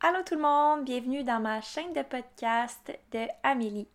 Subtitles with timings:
[0.00, 3.88] Allô tout le monde, bienvenue dans ma chaîne de podcast de Amélie.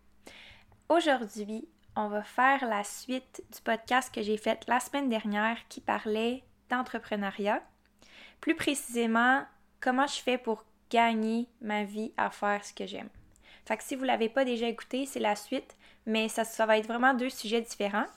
[0.90, 5.80] Aujourd'hui, on va faire la suite du podcast que j'ai fait la semaine dernière qui
[5.80, 7.64] parlait d'entrepreneuriat.
[8.42, 9.46] Plus précisément,
[9.80, 13.10] comment je fais pour gagner ma vie à faire ce que j'aime.
[13.66, 16.88] Fait que si vous l'avez pas déjà écouté, c'est la suite, mais ça va être
[16.88, 18.08] vraiment deux sujets différents.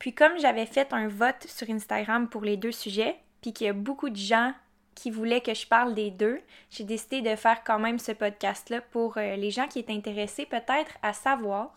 [0.00, 3.70] Puis comme j'avais fait un vote sur Instagram pour les deux sujets, puis qu'il y
[3.70, 4.52] a beaucoup de gens
[4.96, 6.40] qui voulait que je parle des deux,
[6.70, 10.46] j'ai décidé de faire quand même ce podcast-là pour euh, les gens qui étaient intéressés
[10.46, 11.70] peut-être à savoir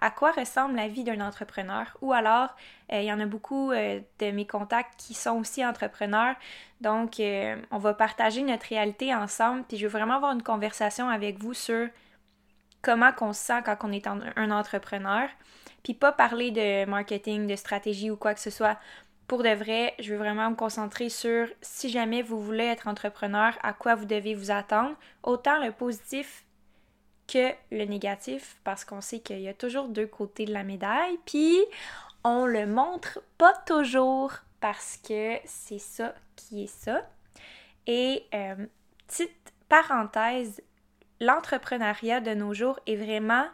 [0.00, 1.96] à quoi ressemble la vie d'un entrepreneur.
[2.00, 2.56] Ou alors
[2.92, 6.34] euh, il y en a beaucoup euh, de mes contacts qui sont aussi entrepreneurs.
[6.80, 9.64] Donc on va partager notre réalité ensemble.
[9.68, 11.88] Puis je veux vraiment avoir une conversation avec vous sur
[12.82, 15.28] comment qu'on se sent quand on est un entrepreneur.
[15.82, 18.76] Puis pas parler de marketing, de stratégie ou quoi que ce soit
[19.26, 23.52] pour de vrai, je veux vraiment me concentrer sur si jamais vous voulez être entrepreneur,
[23.62, 26.44] à quoi vous devez vous attendre, autant le positif
[27.26, 31.18] que le négatif, parce qu'on sait qu'il y a toujours deux côtés de la médaille,
[31.26, 31.58] puis
[32.22, 37.08] on le montre pas toujours parce que c'est ça qui est ça.
[37.86, 38.66] Et euh,
[39.06, 40.62] petite parenthèse,
[41.20, 43.46] l'entrepreneuriat de nos jours est vraiment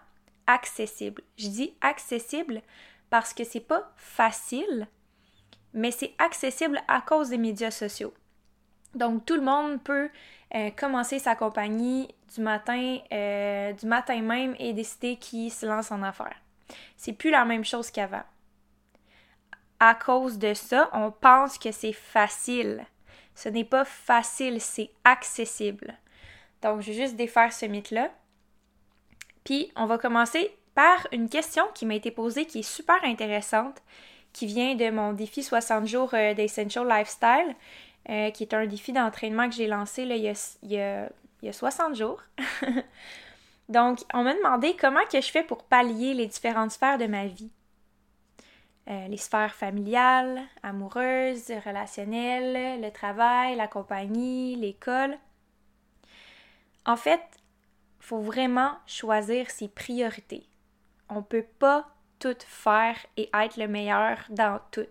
[0.47, 1.23] accessible.
[1.39, 2.63] Je dis accessible
[3.11, 4.89] parce que c'est pas facile,
[5.75, 8.13] mais c'est accessible à cause des médias sociaux.
[8.95, 10.11] Donc tout le monde peut
[10.55, 15.91] euh, commencer sa compagnie du matin, euh, du matin même et décider qui se lance
[15.91, 16.37] en affaires.
[16.97, 18.25] C'est plus la même chose qu'avant.
[19.81, 22.85] À cause de ça, on pense que c'est facile.
[23.35, 25.95] Ce n'est pas facile, c'est accessible.
[26.61, 28.11] Donc, je vais juste défaire ce mythe-là.
[29.45, 33.83] Puis, on va commencer par une question qui m'a été posée qui est super intéressante
[34.33, 37.55] qui vient de mon défi 60 jours euh, d'Essential Lifestyle,
[38.09, 40.81] euh, qui est un défi d'entraînement que j'ai lancé là, il, y a, il, y
[40.81, 41.09] a,
[41.43, 42.23] il, y a, 60 jours.
[43.69, 47.27] Donc, on m'a demandé comment que je fais pour pallier les différentes sphères de ma
[47.27, 47.51] vie.
[48.91, 55.17] Euh, les sphères familiales, amoureuses, relationnelles, le travail, la compagnie, l'école.
[56.85, 57.23] En fait,
[58.01, 60.49] il faut vraiment choisir ses priorités.
[61.09, 64.87] On ne peut pas tout faire et être le meilleur dans tout.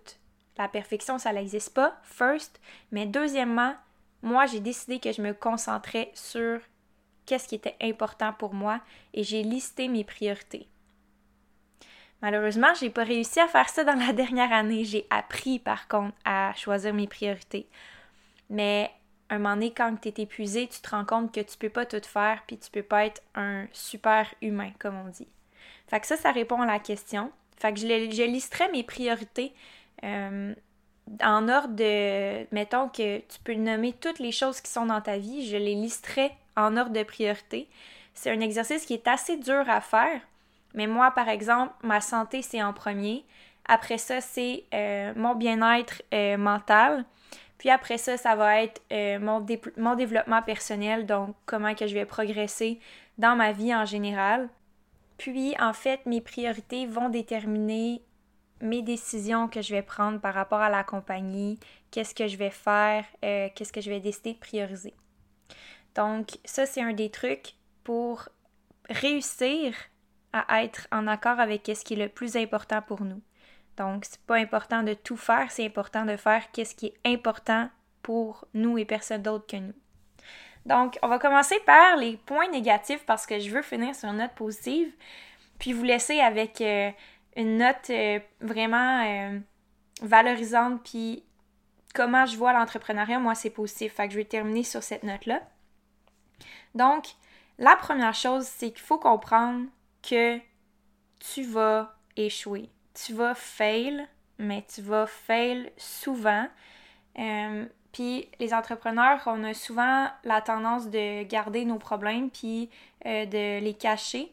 [0.57, 2.59] La perfection, ça n'existe pas, first.
[2.91, 3.73] Mais deuxièmement,
[4.21, 6.59] moi, j'ai décidé que je me concentrais sur
[7.25, 8.81] qu'est-ce qui était important pour moi
[9.13, 10.67] et j'ai listé mes priorités.
[12.21, 14.83] Malheureusement, j'ai pas réussi à faire ça dans la dernière année.
[14.83, 17.69] J'ai appris par contre à choisir mes priorités.
[18.49, 18.91] Mais
[19.29, 21.85] un moment donné, quand tu es épuisé, tu te rends compte que tu peux pas
[21.85, 25.29] tout faire puis tu peux pas être un super humain, comme on dit.
[25.87, 27.31] Fait que ça, ça répond à la question.
[27.57, 29.53] Fait que je, je listerai mes priorités
[30.03, 30.53] euh,
[31.21, 32.47] en ordre de.
[32.53, 35.75] Mettons que tu peux nommer toutes les choses qui sont dans ta vie, je les
[35.75, 37.67] listerai en ordre de priorité.
[38.13, 40.21] C'est un exercice qui est assez dur à faire,
[40.73, 43.25] mais moi, par exemple, ma santé, c'est en premier.
[43.65, 47.05] Après ça, c'est euh, mon bien-être euh, mental.
[47.57, 48.81] Puis après ça, ça va être
[49.19, 49.39] mon,
[49.95, 52.79] développement personnel, donc comment que je vais progresser
[53.19, 54.49] dans ma vie en général.
[55.21, 58.01] Puis, en fait, mes priorités vont déterminer
[58.59, 61.59] mes décisions que je vais prendre par rapport à la compagnie,
[61.91, 64.95] qu'est-ce que je vais faire, euh, qu'est-ce que je vais décider de prioriser.
[65.93, 68.29] Donc, ça, c'est un des trucs pour
[68.89, 69.75] réussir
[70.33, 73.21] à être en accord avec ce qui est le plus important pour nous.
[73.77, 77.69] Donc, c'est pas important de tout faire, c'est important de faire qu'est-ce qui est important
[78.01, 79.75] pour nous et personne d'autre que nous.
[80.65, 84.17] Donc, on va commencer par les points négatifs parce que je veux finir sur une
[84.17, 84.93] note positive,
[85.59, 86.91] puis vous laisser avec euh,
[87.35, 89.39] une note euh, vraiment euh,
[90.01, 91.23] valorisante, puis
[91.93, 93.95] comment je vois l'entrepreneuriat, moi, c'est positif.
[93.95, 95.41] Fait que je vais terminer sur cette note-là.
[96.75, 97.05] Donc,
[97.57, 99.65] la première chose, c'est qu'il faut comprendre
[100.01, 100.39] que
[101.19, 102.69] tu vas échouer.
[102.93, 104.07] Tu vas fail,
[104.37, 106.47] mais tu vas fail souvent.
[107.91, 112.69] Puis les entrepreneurs, on a souvent la tendance de garder nos problèmes puis
[113.05, 114.31] euh, de les cacher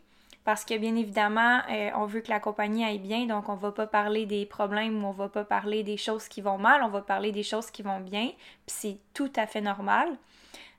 [0.49, 3.70] parce que bien évidemment, euh, on veut que la compagnie aille bien, donc on va
[3.70, 6.88] pas parler des problèmes ou on va pas parler des choses qui vont mal, on
[6.88, 10.08] va parler des choses qui vont bien, puis c'est tout à fait normal.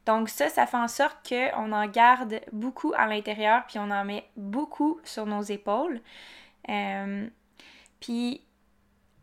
[0.08, 4.04] Donc ça, ça fait en sorte qu'on en garde beaucoup à l'intérieur, puis on en
[4.06, 6.02] met beaucoup sur nos épaules.
[6.68, 7.28] Euh,
[8.00, 8.42] puis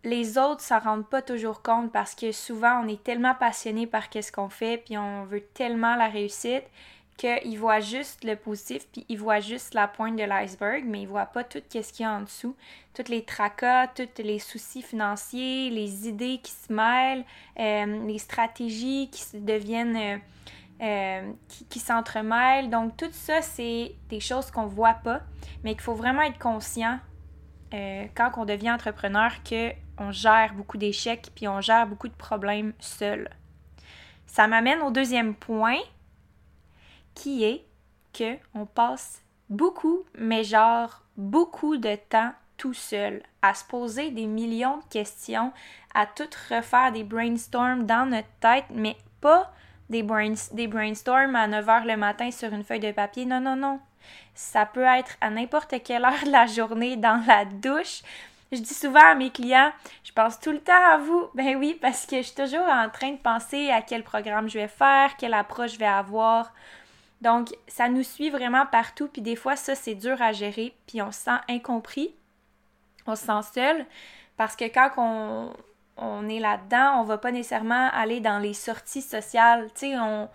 [0.07, 4.05] les autres s'en rendent pas toujours compte parce que souvent on est tellement passionné par
[4.05, 6.63] ce qu'on fait puis on veut tellement la réussite
[7.17, 11.09] qu'ils voient juste le positif puis ils voient juste la pointe de l'iceberg mais ils
[11.09, 12.55] voient pas tout ce qu'il y a en dessous,
[12.95, 17.25] tous les tracas, tous les soucis financiers, les idées qui se mêlent,
[17.59, 20.19] euh, les stratégies qui deviennent euh,
[20.83, 21.33] euh,
[21.71, 22.69] qui, s'entremêlent.
[22.69, 25.23] Donc tout ça, c'est des choses qu'on voit pas,
[25.65, 27.01] mais qu'il faut vraiment être conscient
[28.15, 29.31] quand on devient entrepreneur
[29.97, 33.31] qu'on gère beaucoup d'échecs puis on gère beaucoup de problèmes seul.
[34.27, 35.79] Ça m'amène au deuxième point
[37.15, 37.65] qui est
[38.13, 44.27] que on passe beaucoup, mais genre beaucoup de temps tout seul, à se poser des
[44.27, 45.53] millions de questions,
[45.95, 49.53] à tout refaire des brainstorms dans notre tête, mais pas
[49.91, 50.05] des,
[50.53, 53.25] des brainstorms à 9 h le matin sur une feuille de papier.
[53.25, 53.81] Non, non, non.
[54.35, 58.03] Ça peut être à n'importe quelle heure de la journée dans la douche.
[58.53, 59.73] Je dis souvent à mes clients,
[60.05, 61.29] je pense tout le temps à vous.
[61.35, 64.59] Ben oui, parce que je suis toujours en train de penser à quel programme je
[64.59, 66.53] vais faire, quelle approche je vais avoir.
[67.23, 71.03] Donc, ça nous suit vraiment partout, puis des fois, ça, c'est dur à gérer, puis
[71.03, 72.15] on se sent incompris,
[73.07, 73.87] on se sent seul,
[74.37, 75.53] parce que quand on,
[75.97, 79.69] on est là-dedans, on va pas nécessairement aller dans les sorties sociales.
[79.75, 80.29] Tu sais, on.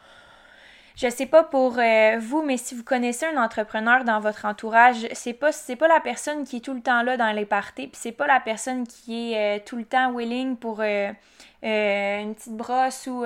[0.96, 5.08] Je sais pas pour euh, vous, mais si vous connaissez un entrepreneur dans votre entourage,
[5.14, 7.88] c'est pas c'est pas la personne qui est tout le temps là dans les parties,
[7.88, 11.12] puis c'est pas la personne qui est euh, tout le temps willing pour euh,
[11.64, 13.24] une petite brosse ou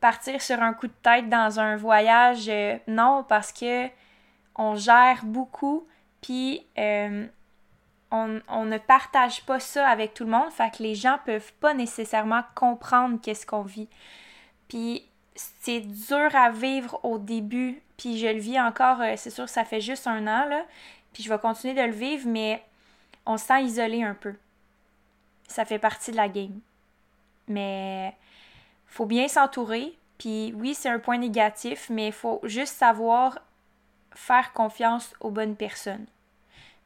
[0.00, 2.50] partir sur un coup de tête dans un voyage.
[2.86, 3.88] non, parce que
[4.56, 5.86] on gère beaucoup,
[6.20, 6.66] puis
[8.10, 11.74] on, ne partage pas ça avec tout le monde, fait que les gens peuvent pas
[11.74, 13.88] nécessairement comprendre qu'est-ce qu'on vit.
[14.68, 19.48] Puis c'est dur à vivre au début, puis je le vis encore, euh, c'est sûr
[19.48, 20.64] ça fait juste un an, là,
[21.12, 22.62] puis je vais continuer de le vivre, mais
[23.26, 24.34] on se sent isolé un peu.
[25.48, 26.60] Ça fait partie de la game.
[27.48, 28.14] Mais
[28.86, 33.38] faut bien s'entourer, puis oui, c'est un point négatif, mais il faut juste savoir
[34.14, 36.06] faire confiance aux bonnes personnes.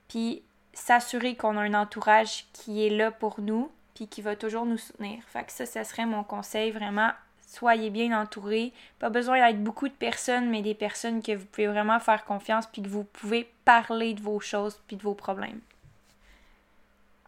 [0.08, 0.42] Puis
[0.72, 4.78] s'assurer qu'on a un entourage qui est là pour nous, puis qui va toujours nous
[4.78, 5.22] soutenir.
[5.24, 7.10] Fait que ça, ça serait mon conseil, vraiment.
[7.48, 8.74] Soyez bien entourés.
[8.98, 12.66] Pas besoin d'être beaucoup de personnes, mais des personnes que vous pouvez vraiment faire confiance,
[12.66, 15.62] puis que vous pouvez parler de vos choses, puis de vos problèmes.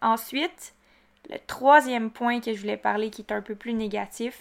[0.03, 0.75] Ensuite,
[1.31, 4.39] le troisième point que je voulais parler, qui est un peu plus négatif,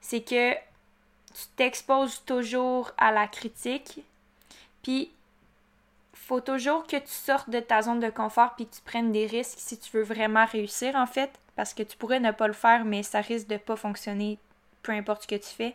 [0.00, 3.98] c'est que tu t'exposes toujours à la critique,
[4.84, 5.10] puis
[6.12, 9.26] faut toujours que tu sortes de ta zone de confort puis que tu prennes des
[9.26, 12.52] risques si tu veux vraiment réussir en fait, parce que tu pourrais ne pas le
[12.52, 14.38] faire, mais ça risque de pas fonctionner
[14.84, 15.74] peu importe ce que tu fais.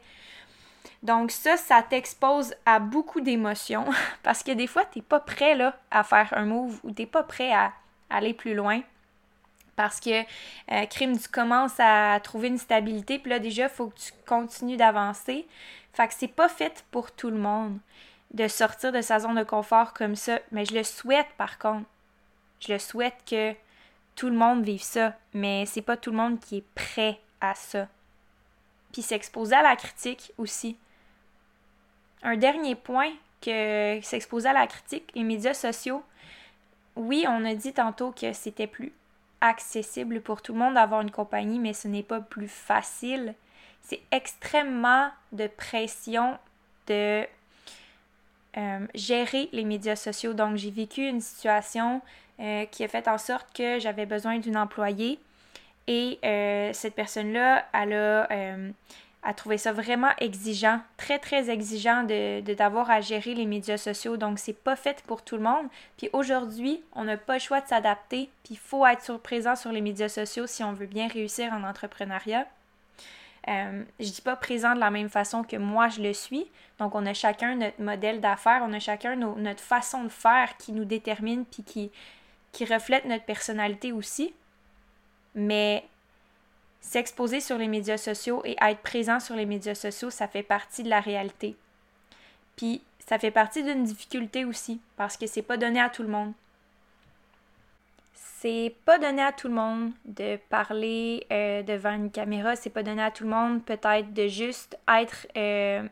[1.04, 3.86] Donc ça, ça t'expose à beaucoup d'émotions
[4.24, 7.02] parce que des fois, tu n'es pas prêt là, à faire un move ou tu
[7.02, 7.74] n'es pas prêt à
[8.10, 8.82] aller plus loin.
[9.76, 10.22] Parce que
[10.72, 14.12] euh, crime, tu commences à trouver une stabilité, puis là déjà, il faut que tu
[14.26, 15.48] continues d'avancer.
[15.94, 17.78] Fait que c'est pas fait pour tout le monde
[18.34, 20.40] de sortir de sa zone de confort comme ça.
[20.52, 21.86] Mais je le souhaite par contre.
[22.60, 23.54] Je le souhaite que
[24.16, 25.16] tout le monde vive ça.
[25.34, 27.88] Mais c'est pas tout le monde qui est prêt à ça.
[28.92, 30.78] Puis s'exposer à la critique aussi.
[32.24, 36.04] Un dernier point que s'exposer à la critique, les médias sociaux.
[36.96, 38.92] Oui, on a dit tantôt que c'était plus
[39.42, 43.36] accessible pour tout le monde d'avoir une compagnie, mais ce n'est pas plus facile.
[43.82, 46.38] C'est extrêmement de pression
[46.88, 47.26] de
[48.58, 50.34] euh, gérer les médias sociaux.
[50.34, 52.02] Donc, j'ai vécu une situation
[52.40, 55.20] euh, qui a fait en sorte que j'avais besoin d'une employée
[55.92, 57.94] et euh, cette personne-là, elle
[59.24, 64.16] a, trouvé ça vraiment exigeant, très très exigeant de d'avoir à gérer les médias sociaux.
[64.16, 65.66] Donc, c'est pas fait pour tout le monde.
[65.98, 68.30] Puis aujourd'hui, on n'a pas le choix de s'adapter.
[68.44, 71.64] Puis il faut être présent sur les médias sociaux si on veut bien réussir en
[71.64, 72.46] entrepreneuriat.
[73.48, 76.46] Euh, je dis pas présent de la même façon que moi je le suis.
[76.78, 80.72] Donc on a chacun notre modèle d'affaires, on a chacun notre façon de faire qui
[80.72, 81.90] nous détermine puis qui,
[82.52, 84.36] qui reflète notre personnalité aussi.
[85.36, 85.86] Mais
[86.82, 90.84] s'exposer sur les médias sociaux et être présent sur les médias sociaux, ça fait partie
[90.84, 91.56] de la réalité.
[92.56, 96.10] Puis ça fait partie d'une difficulté aussi parce que c'est pas donné à tout le
[96.10, 96.34] monde
[98.42, 102.84] c'est pas donné à tout le monde de parler euh, devant une caméra, c'est pas
[102.84, 105.84] donné à tout le monde peut-être de juste être euh,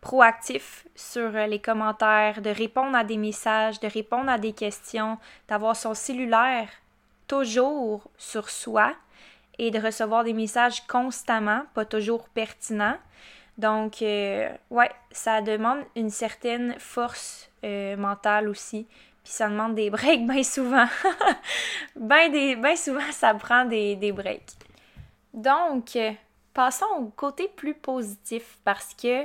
[0.00, 5.18] proactif sur les commentaires, de répondre à des messages, de répondre à des questions,
[5.48, 6.68] d'avoir son cellulaire
[7.30, 8.92] toujours sur soi
[9.58, 12.98] et de recevoir des messages constamment, pas toujours pertinents.
[13.56, 18.86] Donc, euh, ouais, ça demande une certaine force mentale aussi
[19.22, 20.88] puis ça demande des breaks bien souvent.
[21.96, 24.56] bien, ben souvent, ça prend des, des breaks.
[25.34, 25.96] Donc,
[26.54, 29.24] passons au côté plus positif parce que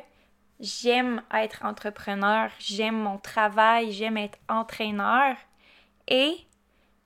[0.60, 5.36] j'aime être entrepreneur, j'aime mon travail, j'aime être entraîneur
[6.08, 6.38] et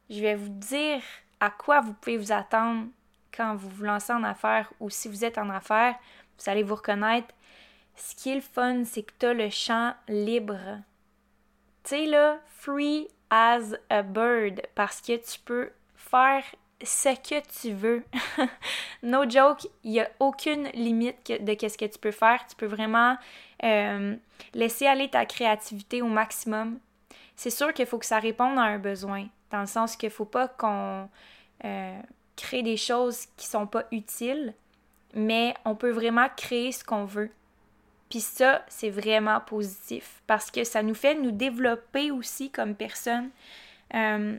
[0.10, 1.01] je vais vous dire
[1.39, 2.88] à quoi vous pouvez vous attendre
[3.36, 5.96] quand vous vous lancez en affaires ou si vous êtes en affaires,
[6.38, 7.34] vous allez vous reconnaître.
[7.96, 10.58] ce qui est le fun, c'est que tu as le champ libre.
[11.84, 16.44] Tu sais, là, free as a bird, parce que tu peux faire
[16.84, 18.04] ce que tu veux.
[19.04, 22.46] no joke, il n'y a aucune limite de ce que tu peux faire.
[22.48, 23.18] Tu peux vraiment
[23.63, 24.16] euh,
[24.54, 26.80] laisser aller ta créativité au maximum.
[27.36, 30.13] C'est sûr qu'il faut que ça réponde à un besoin, dans le sens qu'il ne
[30.13, 31.10] faut pas qu'on
[31.65, 32.01] euh,
[32.36, 34.53] crée des choses qui sont pas utiles,
[35.13, 37.32] mais on peut vraiment créer ce qu'on veut.
[38.10, 43.29] Puis ça, c'est vraiment positif parce que ça nous fait nous développer aussi comme personne.
[43.94, 44.38] Euh,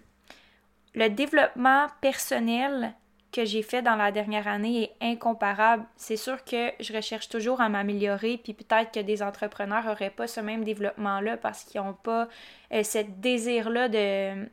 [0.95, 2.95] le développement personnel
[3.33, 5.85] que j'ai fait dans la dernière année est incomparable.
[5.97, 10.27] C'est sûr que je recherche toujours à m'améliorer, puis peut-être que des entrepreneurs n'auraient pas
[10.27, 12.29] ce même développement-là parce qu'ils n'ont pas
[12.73, 14.49] euh, ce désir-là de,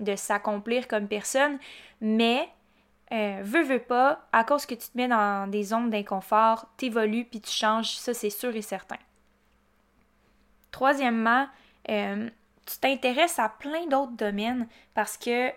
[0.00, 1.58] de s'accomplir comme personne.
[2.00, 2.48] Mais,
[3.12, 7.24] euh, veux, veux pas, à cause que tu te mets dans des zones d'inconfort, t'évolues
[7.24, 8.98] puis tu changes, ça c'est sûr et certain.
[10.70, 11.46] Troisièmement,
[11.88, 12.28] euh,
[12.66, 15.50] tu t'intéresses à plein d'autres domaines parce que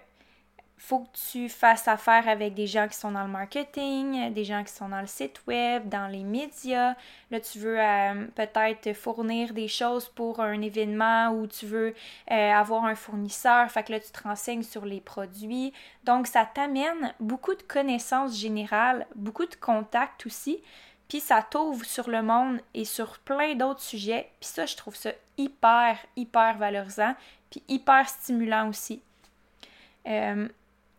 [0.85, 4.65] faut que tu fasses affaire avec des gens qui sont dans le marketing, des gens
[4.65, 6.95] qui sont dans le site web, dans les médias.
[7.31, 11.95] Là, tu veux euh, peut-être fournir des choses pour un événement ou tu veux
[12.29, 13.71] euh, avoir un fournisseur.
[13.71, 15.71] Fait que là, tu te renseignes sur les produits.
[16.03, 20.61] Donc, ça t'amène beaucoup de connaissances générales, beaucoup de contacts aussi.
[21.07, 24.29] Puis ça t'ouvre sur le monde et sur plein d'autres sujets.
[24.41, 27.15] Puis ça, je trouve ça hyper, hyper valorisant.
[27.49, 29.01] Puis hyper stimulant aussi.
[30.07, 30.49] Euh,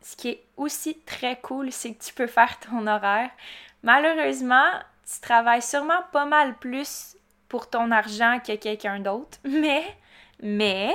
[0.05, 3.31] ce qui est aussi très cool, c'est que tu peux faire ton horaire.
[3.83, 4.71] Malheureusement,
[5.11, 7.17] tu travailles sûrement pas mal plus
[7.49, 9.83] pour ton argent que quelqu'un d'autre, mais,
[10.43, 10.95] mais,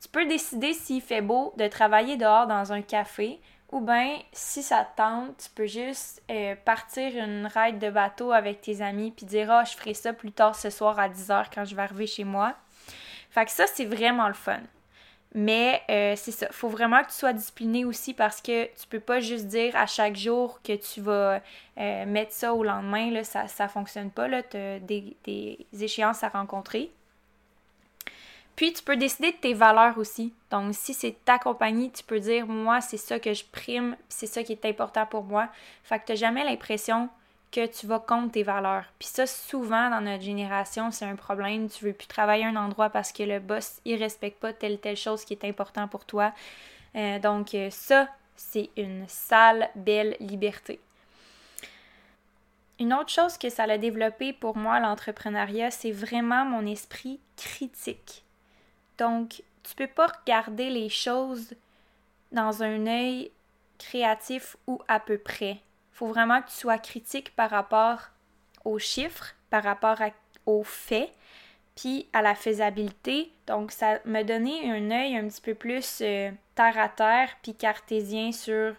[0.00, 4.62] tu peux décider s'il fait beau de travailler dehors dans un café ou bien, si
[4.62, 9.10] ça te tente, tu peux juste euh, partir une ride de bateau avec tes amis
[9.10, 11.82] puis dire Ah, je ferai ça plus tard ce soir à 10h quand je vais
[11.82, 12.54] arriver chez moi.
[13.30, 14.60] Fait que ça, c'est vraiment le fun.
[15.34, 19.00] Mais euh, c'est ça, faut vraiment que tu sois discipliné aussi parce que tu peux
[19.00, 21.42] pas juste dire à chaque jour que tu vas
[21.78, 26.24] euh, mettre ça au lendemain, là, ça ne fonctionne pas, tu as des, des, échéances
[26.24, 26.90] à rencontrer.
[28.56, 30.32] Puis tu peux décider de tes valeurs aussi.
[30.50, 34.26] Donc si c'est ta compagnie, tu peux dire moi c'est ça que je prime, c'est
[34.26, 35.48] ça qui est important pour moi.
[35.84, 37.08] Fait que tu n'as jamais l'impression
[37.50, 38.84] que tu vas contre tes valeurs.
[38.98, 41.68] Puis ça, souvent dans notre génération, c'est un problème.
[41.68, 44.78] Tu veux plus travailler à un endroit parce que le boss, il respecte pas telle
[44.78, 46.32] telle chose qui est important pour toi.
[46.94, 50.80] Euh, donc euh, ça, c'est une sale, belle liberté.
[52.78, 58.22] Une autre chose que ça a développé pour moi, l'entrepreneuriat, c'est vraiment mon esprit critique.
[58.98, 61.54] Donc, tu peux pas regarder les choses
[62.30, 63.32] dans un œil
[63.78, 65.58] créatif ou à peu près
[65.98, 68.10] faut vraiment que tu sois critique par rapport
[68.64, 69.98] aux chiffres, par rapport
[70.46, 71.12] aux faits,
[71.74, 73.32] puis à la faisabilité.
[73.48, 77.52] Donc, ça m'a donné un œil un petit peu plus euh, terre à terre, puis
[77.52, 78.74] cartésien sur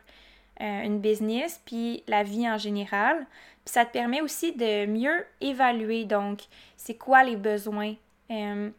[0.61, 3.17] euh, une business, puis la vie en général.
[3.65, 6.43] Puis ça te permet aussi de mieux évaluer, donc,
[6.77, 7.95] c'est quoi les besoins.
[8.31, 8.69] Euh,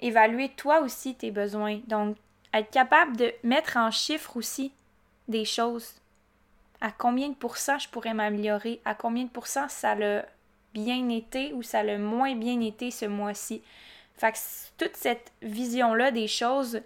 [0.00, 1.80] évaluer toi aussi tes besoins.
[1.86, 2.18] Donc,
[2.52, 4.70] être capable de mettre en chiffres aussi
[5.28, 5.99] des choses
[6.80, 10.24] à combien de pourcents je pourrais m'améliorer, à combien de pourcents ça l'a
[10.72, 13.62] bien été ou ça l'a moins bien été ce mois-ci.
[14.16, 14.38] Fait que
[14.78, 16.80] toute cette vision-là des choses,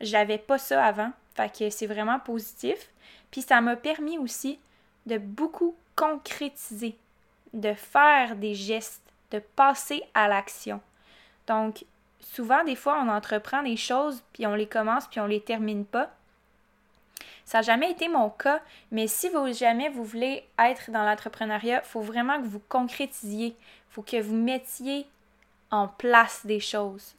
[0.00, 1.10] j'avais pas ça avant.
[1.34, 2.90] Fait que c'est vraiment positif.
[3.30, 4.58] Puis ça m'a permis aussi
[5.06, 6.96] de beaucoup concrétiser,
[7.52, 10.80] de faire des gestes, de passer à l'action.
[11.46, 11.84] Donc,
[12.20, 15.84] souvent, des fois, on entreprend des choses, puis on les commence, puis on les termine
[15.84, 16.10] pas.
[17.44, 21.88] Ça n'a jamais été mon cas, mais si jamais vous voulez être dans l'entrepreneuriat, il
[21.88, 23.48] faut vraiment que vous concrétisiez.
[23.48, 25.06] Il faut que vous mettiez
[25.70, 27.14] en place des choses.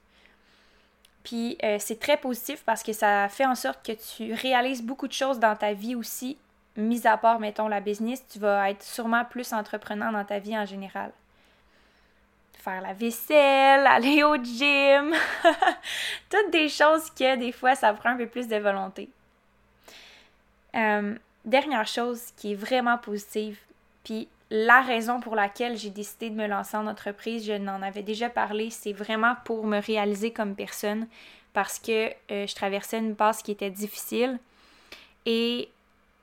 [1.23, 5.07] Puis euh, c'est très positif parce que ça fait en sorte que tu réalises beaucoup
[5.07, 6.37] de choses dans ta vie aussi,
[6.77, 10.57] mis à part, mettons, la business, tu vas être sûrement plus entreprenant dans ta vie
[10.57, 11.11] en général.
[12.53, 15.13] Faire la vaisselle, aller au gym,
[16.29, 19.09] toutes des choses que des fois ça prend un peu plus de volonté.
[20.77, 21.15] Euh,
[21.45, 23.57] dernière chose qui est vraiment positive,
[24.03, 28.03] puis la raison pour laquelle j'ai décidé de me lancer en entreprise, je n'en avais
[28.03, 31.07] déjà parlé, c'est vraiment pour me réaliser comme personne
[31.53, 34.39] parce que euh, je traversais une passe qui était difficile
[35.25, 35.69] et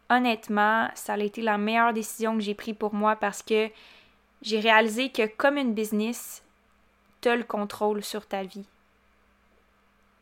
[0.09, 3.69] honnêtement, ça a été la meilleure décision que j'ai prise pour moi parce que
[4.41, 6.43] j'ai réalisé que comme une business,
[7.21, 8.67] tu as le contrôle sur ta vie.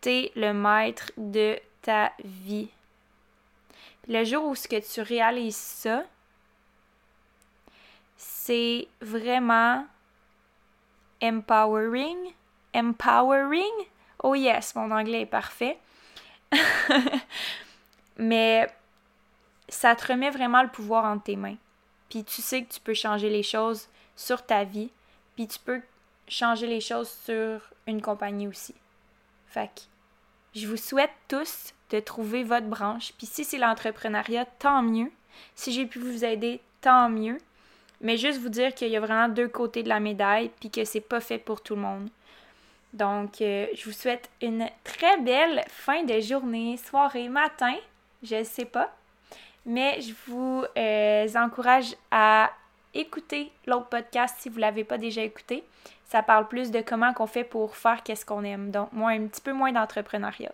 [0.00, 2.70] Tu es le maître de ta vie
[4.08, 6.04] le jour où ce que tu réalises ça,
[8.16, 9.86] c'est vraiment
[11.22, 12.32] empowering.
[12.74, 13.86] Empowering?
[14.22, 15.78] Oh yes, mon anglais est parfait.
[18.18, 18.68] Mais
[19.68, 21.56] ça te remet vraiment le pouvoir entre tes mains.
[22.08, 24.90] Puis tu sais que tu peux changer les choses sur ta vie.
[25.34, 25.80] Puis tu peux
[26.28, 28.74] changer les choses sur une compagnie aussi.
[29.46, 29.88] Fait
[30.54, 33.12] je vous souhaite tous de trouver votre branche.
[33.18, 35.10] Puis si c'est l'entrepreneuriat, tant mieux.
[35.54, 37.38] Si j'ai pu vous aider, tant mieux.
[38.00, 40.84] Mais juste vous dire qu'il y a vraiment deux côtés de la médaille, puis que
[40.84, 42.08] c'est pas fait pour tout le monde.
[42.92, 47.74] Donc, euh, je vous souhaite une très belle fin de journée, soirée, matin,
[48.22, 48.94] je ne sais pas.
[49.64, 52.50] Mais je vous euh, encourage à
[52.94, 55.64] écouter l'autre podcast si vous ne l'avez pas déjà écouté.
[56.04, 58.70] Ça parle plus de comment qu'on fait pour faire qu'est-ce qu'on aime.
[58.70, 60.52] Donc, moi, un petit peu moins d'entrepreneuriat.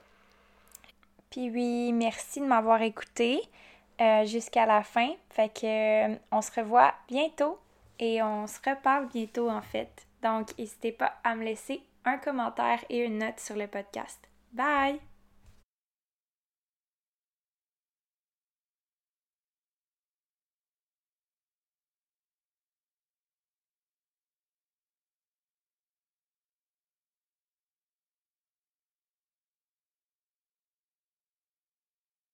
[1.30, 3.42] Puis oui, merci de m'avoir écouté
[4.00, 5.10] euh, jusqu'à la fin.
[5.30, 7.58] Fait que on se revoit bientôt
[7.98, 10.06] et on se reparle bientôt en fait.
[10.22, 14.18] Donc, n'hésitez pas à me laisser un commentaire et une note sur le podcast.
[14.52, 15.00] Bye!